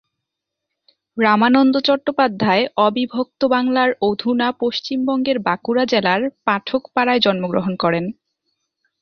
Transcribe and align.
রামানন্দ 1.17 1.75
চট্টোপাধ্যায় 1.79 2.63
অবিভক্ত 2.77 3.41
বাংলার 3.45 3.89
অধুনা 4.01 4.47
পশ্চিমবঙ্গের 4.59 5.37
বাঁকুড়া 5.39 5.83
জেলার 5.85 6.21
পাঠকপাড়ায় 6.45 7.21
জন্ম 7.21 7.43
গ্রহণ 7.47 7.73
করেন। 7.75 8.05